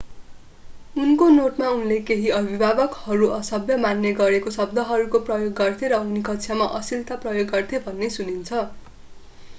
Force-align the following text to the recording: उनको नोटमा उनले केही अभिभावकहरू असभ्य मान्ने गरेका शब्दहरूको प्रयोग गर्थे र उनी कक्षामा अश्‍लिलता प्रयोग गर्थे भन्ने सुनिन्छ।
उनको 0.95 1.27
नोटमा 1.31 1.67
उनले 1.73 1.97
केही 2.07 2.31
अभिभावकहरू 2.37 3.29
असभ्य 3.35 3.77
मान्ने 3.83 4.15
गरेका 4.21 4.55
शब्दहरूको 4.57 5.23
प्रयोग 5.29 5.55
गर्थे 5.61 5.93
र 5.95 6.03
उनी 6.07 6.25
कक्षामा 6.25 6.73
अश्‍लिलता 6.81 7.21
प्रयोग 7.27 7.55
गर्थे 7.55 7.85
भन्ने 7.87 8.13
सुनिन्छ। 8.19 8.67